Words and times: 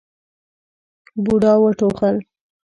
بوډا 1.23 1.53
وټوخل. 1.61 2.15